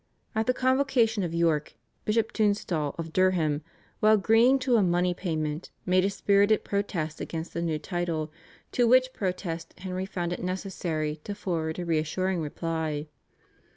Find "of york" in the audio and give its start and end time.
1.21-1.75